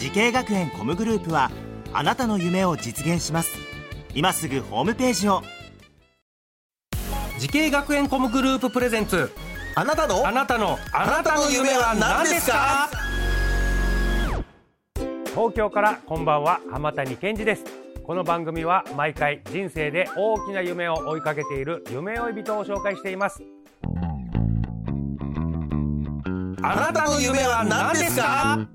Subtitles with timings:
[0.00, 1.50] 滋慶学園 COM グループは
[1.92, 3.50] あなたの夢を実現します。
[4.14, 5.42] 今すぐホームページを。
[7.38, 9.30] 滋慶学園 COM グループプレゼンツ。
[9.74, 10.26] あなたの？
[10.26, 10.78] あなたの。
[10.94, 12.88] あなたの夢は何ですか？
[15.26, 17.64] 東京からこんばんは浜谷健司です。
[18.02, 23.42] この番組は毎回人生で大きな夢を追いかけている夢追い人を紹介しています。
[26.62, 28.66] あなたの夢は何ですか？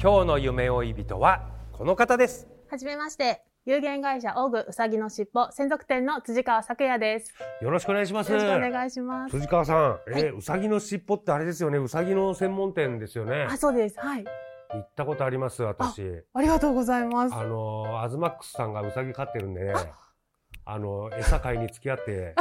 [0.00, 3.42] 今日の夢追い人はこの方ですはじめまして。
[3.66, 7.34] 有限会社オグうさぎのしっぽ専属店の辻川咲也です。
[7.60, 9.32] よろしくお願いしますよろしくお願いします。
[9.32, 13.98] 辻川さん、えーうさぎの尻尾ってあれですよねうさぎの専門店ですよねあ、そうです。
[13.98, 14.24] はい。
[14.70, 17.34] 行ったことあります私ありがとうございます。
[17.34, 19.74] あのアズマックスさんがうさぎ飼ってるんでね
[20.64, 22.36] あの餌買いに付き合って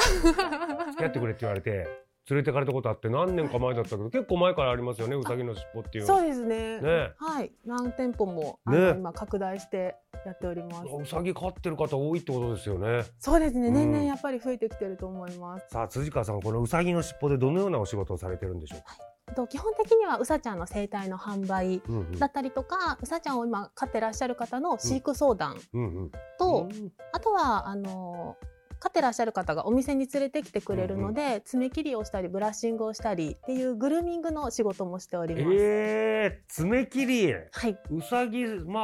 [0.92, 6.82] 付き合ってくれって言われて連れてかれたことあって何年か前だったけど 結構前からありますよねうさぎの尻尾っていうそうですね。
[6.82, 7.52] ねはい。
[7.66, 10.88] 何店舗もあねの、今拡大してやっております。
[10.88, 13.68] うさぎ飼ってる方多いってことですよねそうですね。
[13.70, 15.68] うん年々やっぱり増えてきてると思います。
[15.70, 18.98] さあ辻川さんこのうさぎの尻尾でどのようなお仕事をされてるんでしょうか、
[19.30, 28.36] えっと基本的にはうさちゃんの生態の販売うんうんだったりとか、うさちゃんを今飼ってらっしゃる方の飼育相談うんうんと、うんあとはあの
[28.80, 35.58] 飼ってらっしゃる方がお店に連れてきてくれるので、爪切りをしたりブラッシングをしたりっていうグルーミングの仕事もしております。
[35.60, 37.34] えー、爪切り。
[37.34, 38.80] はい、うさぎま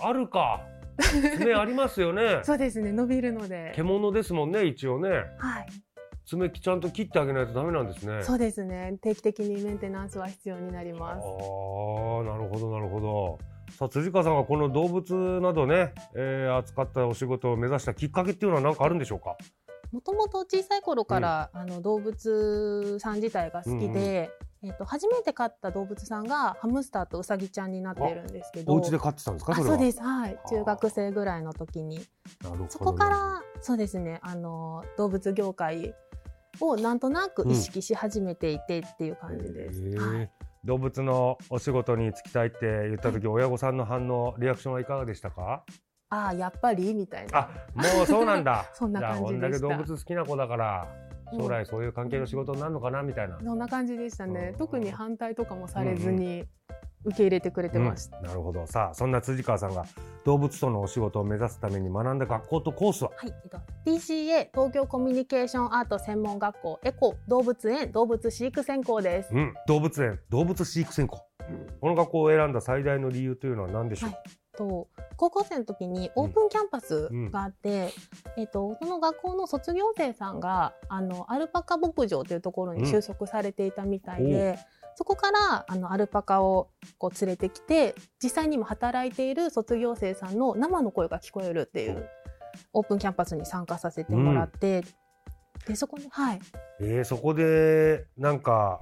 [0.00, 0.60] ああるか。
[1.38, 2.40] 爪ありますよね。
[2.44, 2.92] そうですね。
[2.92, 5.10] 伸びるので、獣ですもんね一応ね。
[5.38, 5.66] はい、
[6.24, 8.22] 爪ちゃんと切ってあげないとダメなんですね。
[8.22, 8.98] そうですね。
[9.00, 11.24] 定期的にメンテナンスは必要になりあます。
[11.24, 13.38] ーなるほどなるほど
[13.70, 19.36] さあ辻川さんがこの動物などね、えー、扱ったお仕事を目指したきっかけっていうのは何かあるんでしょうか？
[19.92, 24.30] もともと小さい頃から、あの動物さん自体が好きで、
[24.62, 28.72] えっと初めて飼った動物さんがハムスターとウサギちゃんになってるんですけど。
[28.72, 29.52] お家で飼ってたんですか？
[29.52, 30.02] あそそうです。
[30.02, 30.38] はい。
[30.50, 31.98] 中学生ぐらいの時に。
[32.42, 34.18] なるほどそこからそうですね。
[34.22, 35.94] あの動物業界
[36.60, 39.80] をなんとなく意識し始めていてっていう感じです。
[39.82, 40.16] へー。
[40.16, 40.30] はい、
[40.66, 45.64] 動物のお仕事に就きたいって言った時、親御さんの反応リアクションはいかがでしたか？
[46.10, 47.38] ああやっぱりみたいな。
[47.38, 48.66] あもうそうなんだ。
[48.74, 50.88] そんな感じこんだけ動物好きな子だから
[51.32, 51.40] うん。
[51.40, 54.50] 将来そういう関係の仕事になるのかなみたいな、そんな感じでしたね。
[54.52, 54.58] うん。
[54.58, 56.44] 特に反対とかもされずに
[57.06, 58.18] 受け入れてくれてました。
[58.18, 58.24] うん。
[58.24, 58.66] なるほど。
[58.66, 59.86] さあそんな辻川さんが
[60.24, 63.10] 動物とのお仕事を目指すために学んだ学校とコースは？
[63.16, 69.30] はい、えっと、TCA 東京コミュニケーションアート専門学校エコ動物園動物飼育専攻です。
[69.32, 71.22] うん、動物園動物飼育専攻、
[71.80, 74.22] この学校を選んだ最大の理由というのは何でしょう、はい
[74.56, 77.90] と高校生の時にオープンキャンパスがあって、
[78.36, 84.58] えっと、その学校の卒業生さんがあのアルパカ牧場というところに就職されていたみたいで、
[84.94, 86.68] そこからあのアルパカを
[86.98, 92.08] こう連れてきて実際にも働いている卒業生さんの生の声が聞こえるっていう
[92.72, 94.84] オープンキャンパスに参加させてもらって、
[95.66, 96.40] でそこにはい。
[96.80, 98.80] えー、そこでなんか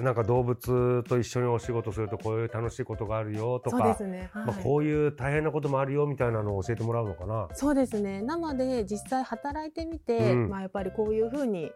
[0.00, 4.46] なんか動物と一緒にお仕事するとこういう楽しいことがあるよとそうかですね、はい。
[4.46, 7.48] まあ、こういう大変なこともあるよみたいなのを教えてもらうのかな。
[7.54, 8.22] そうですね。
[8.22, 10.48] 生で実際働いてみて、うん。
[10.50, 11.72] まあ、やっぱりこういうふうに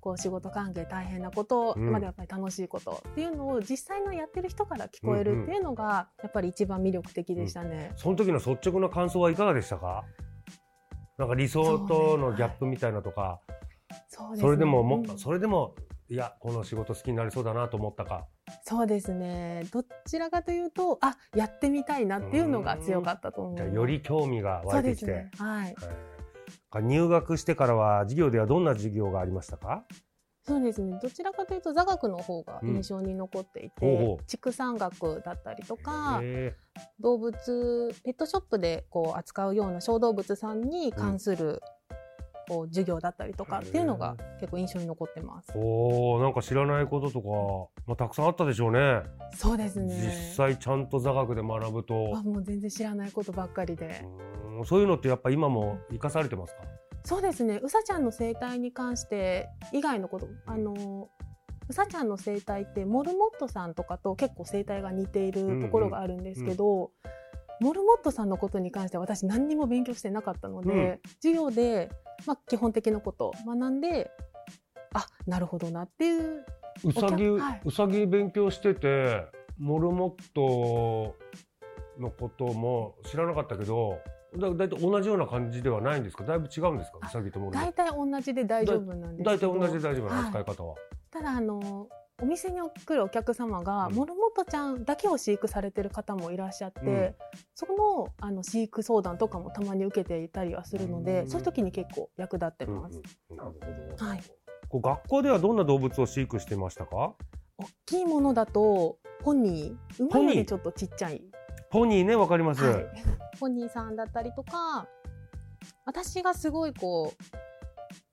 [0.00, 7.92] こう仕事関係大変なこと、うんまでやっぱり楽しいことっていうのを実際のやってる人から聞こえるっていうのがやっぱり一番魅力的でしたね。
[7.96, 10.04] その時の率直な感想はいかがでしたか？
[11.18, 13.40] なんか理想とのギャップみたいなとか。
[14.08, 14.48] そうですね。
[14.48, 15.18] それでもも、うん。
[15.18, 15.74] それでも
[16.10, 18.26] いやこの仕事好きになりそうだなと思ったか。
[18.62, 19.64] そうですね。
[19.70, 23.64] どちらかというとあやってみたいなっていうのが強かったと思います。
[23.64, 25.30] じゃあより興味が湧いてきて、ね。
[25.38, 25.74] はい。
[26.72, 26.84] はい。
[26.84, 29.84] 入学してからは授業ではどんな授業がありましたか？
[30.46, 30.98] そうですね。
[31.02, 36.56] どちらかというと座学の方が印象に残っていて、うん畜産学だったりとかへ
[37.00, 41.60] 動物ペットショップでこう扱うような小動物さんに関する、
[42.48, 45.52] こう授業だったりとかっていうのが結構印象に残ってます。
[45.52, 49.02] ーおーなんか知らないこととか、まあ、たくさんあったでしょうね
[49.34, 49.94] そうですね。
[49.94, 54.02] 実際ちゃんと座学で学ぶとあもう全然知らないことばっかりで。
[54.04, 56.62] うんそういうのってやっぱ今も生かされてますか？
[57.04, 57.60] そうですね。
[57.62, 61.08] うさちゃんの生態に関して以外のこと、あの
[61.68, 66.90] うさちゃんの生態ってモルモットさんとかと結構生態が似ているところがあるんですけど、
[67.60, 71.90] モルモットさんのことに関しては私何にも勉強してなかったので、うん授業で、
[72.26, 74.10] まあ、基本的なことを学んで
[74.92, 76.44] あなるほどなっていう
[76.84, 77.60] うさぎ、はい。
[77.64, 79.26] うさぎ勉強してて
[79.58, 81.16] モルモット
[81.98, 83.98] のことも知らなかったけど
[84.36, 86.24] だだいたい同じような感じではないんですか？
[86.24, 86.98] だいぶ違うんですか？
[87.02, 89.30] あうさぎとモルモッ大体同じで大丈夫なんですけど。
[89.30, 90.24] ト大体同じで大丈夫なはい。
[90.26, 90.74] 扱い方は、
[91.10, 91.88] ただあの
[92.20, 93.94] お店に来るお客様が、うん。
[93.94, 97.14] モルモットちゃんだけを飼育されてる方もいらっしゃって、うん。
[97.54, 101.28] そのあの飼育相談とかもたまに受けていたりはするので、うん。
[101.28, 103.00] そういう時に結構役立ってうんます。
[103.30, 103.36] うん。
[103.36, 104.22] なるほど、はい。
[104.68, 107.14] こう学校ではどんな動物を飼育してましたか？
[107.58, 110.04] 大きいものだとポニー。
[110.04, 111.22] 馬よりちょっとちっちゃい、
[111.70, 112.86] ポニーねわかります、はい、
[113.38, 114.86] ポニーさんだったりとか
[115.84, 117.24] 私がすごいこう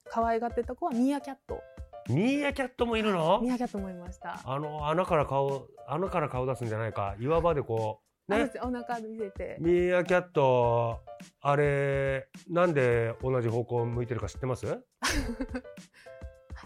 [0.09, 1.61] 可愛がってた子はミーアキャット
[2.09, 3.39] ミーアキャットもいるの？
[3.43, 4.39] ミーアキャットもいました。
[4.43, 7.15] あの穴から顔穴から顔出すんじゃないか。
[7.19, 8.49] 岩場でこうね？
[8.61, 9.57] お腹見せて。
[9.59, 11.03] ミーアキャット
[11.41, 14.65] あれなんで同じ方向を向いてるか知ってます？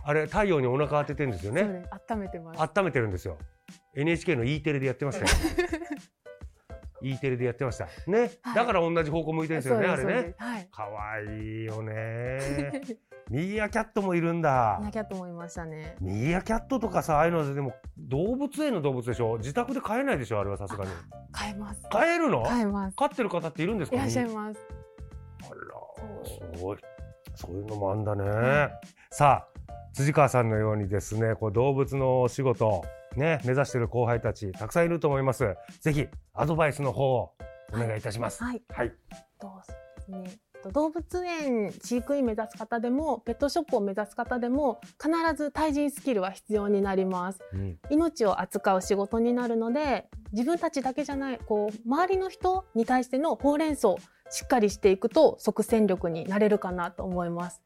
[0.04, 1.62] あれ太陽にお腹当ててるんですよね。
[1.64, 1.90] そうです。
[2.14, 2.62] 温めてます。
[2.80, 3.38] 温めてるんですよ。
[3.96, 5.28] NHK の E テレでやってましたよ。
[7.02, 7.88] E テレでやってました。
[8.08, 8.56] ね、はい。
[8.56, 10.44] だから同じ方向向いてるんですよねあれねそうですそうです。
[10.44, 10.68] はい。
[10.70, 12.82] かわいいよね
[13.30, 15.96] ミーアキャットもいるんだミーアキャットもいましたね。
[16.02, 19.38] ミーアキャットとかさああいうのでも動物園の動物でしょ？
[19.38, 20.92] 自宅で飼えないでしょあれはさすがに
[21.31, 21.81] 買えます。
[21.92, 22.44] 飼えるの？
[22.44, 22.96] 買えます。
[22.96, 23.98] 飼ってる方っているんですか？
[23.98, 24.60] らいっしゃいます。
[25.42, 26.78] あらすごい
[27.36, 28.70] そういうのもあんだね、
[29.12, 32.84] さあ辻川さんのようにですねこう動物のお仕事
[33.16, 37.31] ね目指している後輩たちたくさんいると思いますぜひアドバイスの方を
[37.74, 38.62] お願いいたしますはい。
[38.70, 38.92] はい、
[39.40, 39.52] どう
[40.00, 40.49] ですね。
[40.60, 47.40] と動物園飼育員目指す方でもペットショップを目指す方でも必ず対人スキルは必要になります。
[47.54, 47.78] うん。
[47.90, 53.96] 命を扱う仕事になるので自分たちだけじゃないこう周りの人に対してのほうれん草
[54.30, 57.62] しっかりしていくと即戦力になれるかなと思います。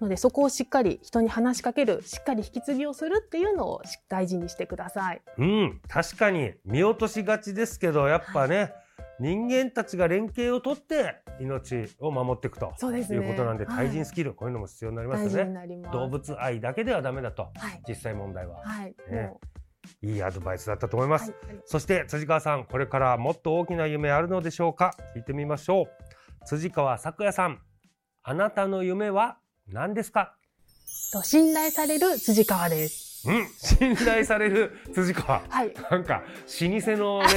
[0.00, 5.22] のでそこをしっかり人に話しかけるしっかり引き継ぎをするっていうのをし大事にしてください。
[5.38, 8.72] うん、確かに見落としがちですけどやっぱね、
[9.18, 12.66] 人間たちが連携をとって命を守っていくと。
[12.66, 13.76] いうことなんではい。
[13.76, 15.82] 対人スキル、こういうのも必要になりますよね。
[15.92, 17.44] 動物愛だけではダメだと。
[17.54, 17.82] はい。
[17.88, 19.22] 実際問題は、はい、ね。
[19.22, 19.40] も
[20.02, 21.60] いいアドバイスだったと思います、うはい。
[21.64, 24.92] そして辻川さんこれからもっと大きな夢あるのでしょうか？
[25.14, 25.86] 聞いてみましょう。
[26.44, 27.60] 辻川咲也さん
[28.24, 30.36] あなたの夢は何ですか？
[31.12, 33.05] と信頼される辻川です。
[33.26, 35.72] うん信頼される辻川はい。
[35.90, 36.22] なんか
[36.60, 37.28] 老舗のね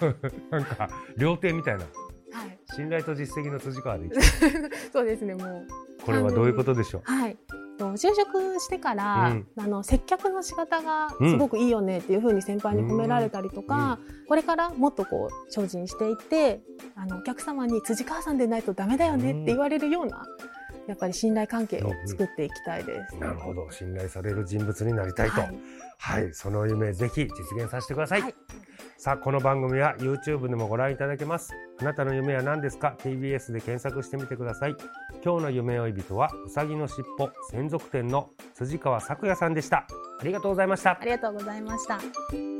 [0.50, 1.80] なんか料亭みたいな
[2.32, 2.58] はい。
[2.74, 4.08] 信頼と実績の辻川で
[4.92, 5.66] そうですね、もう。
[6.04, 7.02] これはどういうことでしょう？
[7.12, 7.36] はい。
[7.78, 13.98] と就職してから、うんあの接客の仕方がすごくいいよねっていうふうに先輩に褒められたりとか、
[14.28, 16.60] これからもっとこう精進していって
[16.94, 20.22] あのお客様に辻川さんでないとダメだよねって言われるような、
[20.90, 23.16] やっぱり信頼関係を作っていきたいです。
[23.16, 23.70] なるほど。
[23.70, 25.40] 信頼される人物になりたいと。
[25.40, 25.60] はい。
[25.98, 28.34] はい、その夢ぜひ実現させてください、はい。
[28.98, 31.52] さあこの番組は YouTube でもご覧いただけます。
[31.80, 34.74] あなたの夢は何ですか？TBS で検索してみてください。
[35.24, 39.86] 今日の夢追い人はうさぎのしっぽ専属店の辻川咲也さんでした。
[40.20, 40.98] ありがとうございました。
[41.00, 42.59] ありがとうございました。